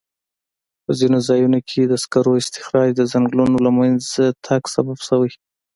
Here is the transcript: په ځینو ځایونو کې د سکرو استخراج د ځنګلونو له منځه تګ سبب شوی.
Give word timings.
په 0.83 0.91
ځینو 0.99 1.17
ځایونو 1.27 1.59
کې 1.69 1.81
د 1.85 1.93
سکرو 2.03 2.31
استخراج 2.41 2.89
د 2.95 3.01
ځنګلونو 3.11 3.57
له 3.65 3.71
منځه 3.77 4.23
تګ 4.45 4.61
سبب 4.75 4.97
شوی. 5.07 5.31